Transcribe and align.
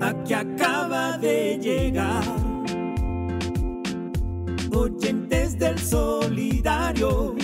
la 0.00 0.24
que 0.24 0.34
acaba 0.34 1.18
de 1.18 1.58
llegar. 1.58 2.24
Oyentes 4.72 5.58
del 5.58 5.78
solidario, 5.78 7.34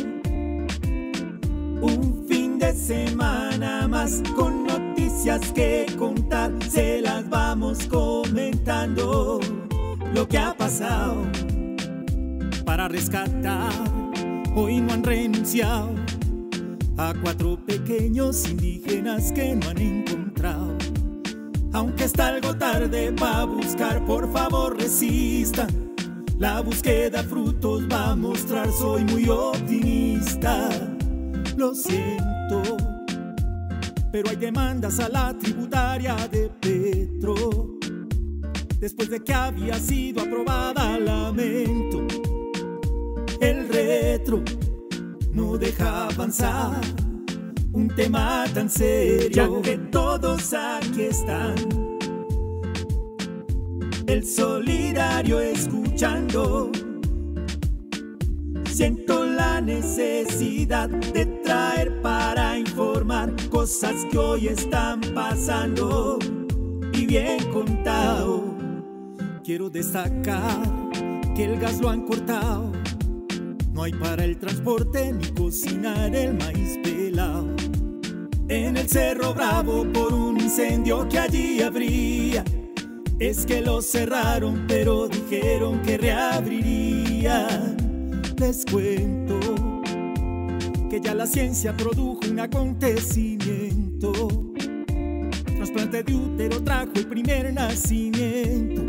un 1.82 2.24
fin 2.26 2.58
de 2.58 2.72
semana 2.72 3.86
más 3.86 4.22
con 4.34 4.66
noticias 4.66 5.52
que 5.52 5.86
contar, 5.98 6.50
se 6.68 7.02
las 7.02 7.28
vamos 7.28 7.86
comentando 7.88 9.38
lo 10.14 10.26
que 10.26 10.38
ha 10.38 10.56
pasado 10.56 11.16
para 12.64 12.88
rescatar. 12.88 13.72
Hoy 14.54 14.80
no 14.80 14.94
han 14.94 15.04
renunciado 15.04 15.90
a 16.96 17.12
cuatro 17.22 17.58
pequeños 17.66 18.48
indígenas 18.48 19.30
que 19.32 19.54
no 19.54 19.68
han 19.68 19.78
encontrado. 19.78 20.65
Aunque 21.72 22.04
está 22.04 22.28
algo 22.28 22.56
tarde 22.56 23.12
para 23.12 23.44
buscar, 23.44 24.04
por 24.04 24.30
favor 24.32 24.78
resistan. 24.78 25.68
La 26.38 26.60
búsqueda 26.60 27.22
frutos 27.22 27.84
va 27.90 28.10
a 28.10 28.16
mostrar, 28.16 28.70
soy 28.72 29.04
muy 29.04 29.28
optimista. 29.28 30.68
Lo 31.56 31.74
siento, 31.74 32.76
pero 34.12 34.30
hay 34.30 34.36
demandas 34.36 35.00
a 35.00 35.08
la 35.08 35.36
tributaria 35.38 36.14
de 36.30 36.50
Petro. 36.60 37.34
Después 38.78 39.08
de 39.08 39.20
que 39.20 39.32
había 39.32 39.74
sido 39.78 40.22
aprobada, 40.22 40.98
lamento. 40.98 42.06
El 43.40 43.68
retro 43.68 44.42
no 45.32 45.56
deja 45.56 46.08
avanzar 46.08 46.80
un 47.72 47.88
tema 47.88 48.44
tan 48.54 48.70
serio, 48.70 49.30
ya 49.30 49.62
que 49.62 49.78
todos 49.78 50.45
están. 51.04 51.54
El 54.06 54.24
solidario 54.24 55.40
escuchando. 55.40 56.70
Siento 58.64 59.24
la 59.24 59.60
necesidad 59.60 60.88
de 60.88 61.26
traer 61.44 62.00
para 62.02 62.58
informar 62.58 63.34
cosas 63.48 64.04
que 64.10 64.18
hoy 64.18 64.48
están 64.48 65.00
pasando 65.14 66.18
y 66.92 67.06
bien 67.06 67.38
contado. 67.52 68.44
Quiero 69.42 69.70
destacar 69.70 70.60
que 71.34 71.44
el 71.44 71.58
gas 71.58 71.80
lo 71.80 71.88
han 71.88 72.02
cortado 72.02 72.72
no 73.76 73.82
hay 73.82 73.92
para 73.92 74.24
el 74.24 74.38
transporte 74.38 75.12
ni 75.12 75.26
cocinar 75.32 76.16
el 76.16 76.32
maíz 76.32 76.78
pelado. 76.82 77.46
En 78.48 78.78
el 78.78 78.88
Cerro 78.88 79.34
Bravo 79.34 79.84
por 79.92 80.14
incendio 80.46 81.08
que 81.08 81.18
allí 81.18 81.60
habría. 81.60 82.44
Es 83.18 83.44
que 83.44 83.60
lo 83.60 83.82
cerraron, 83.82 84.64
pero 84.68 85.08
dijeron 85.08 85.82
que 85.82 85.98
reabrirían. 85.98 87.76
Les 88.38 88.64
cuento 88.64 89.40
que 90.88 91.00
ya 91.00 91.14
la 91.14 91.26
ciencia 91.26 91.76
produjo 91.76 92.20
un 92.30 92.38
acontecimiento. 92.38 94.12
Trasplante 95.56 96.04
de 96.04 96.14
útero 96.14 96.62
trajo 96.62 96.92
el 96.94 97.06
primer 97.08 97.52
nacimiento. 97.52 98.84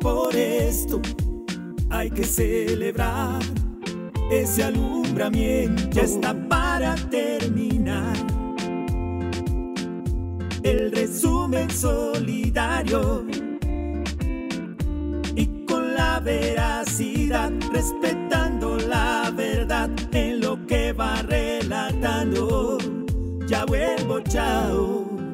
Por 0.00 0.34
esto 0.34 1.00
hay 1.88 2.10
que 2.10 2.24
celebrar 2.24 3.40
ese 4.30 4.64
alumbramiento. 4.64 5.84
Ya 5.90 6.02
está 6.02 6.34
para 6.48 6.96
terminar 6.96 8.35
el 10.66 10.90
resumen 10.90 11.70
solidario 11.70 13.24
y 15.36 15.46
con 15.66 15.94
la 15.94 16.18
veracidad, 16.18 17.52
respetando 17.72 18.76
la 18.76 19.32
verdad 19.34 19.90
en 20.12 20.40
lo 20.40 20.66
que 20.66 20.92
va 20.92 21.22
relatando. 21.22 22.78
Ya 23.46 23.64
vuelvo, 23.64 24.20
chao. 24.22 25.25